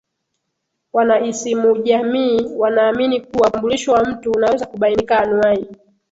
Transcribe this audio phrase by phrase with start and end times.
[0.93, 5.65] Wanaisimujamii wanaamini kuwa utambulisho wa mtu unaweza kubainika anuai